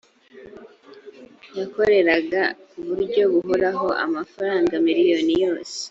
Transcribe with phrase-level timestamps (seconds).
[1.59, 5.77] yakoreraga ku buryo buhoraho amafaranga miliyoni yose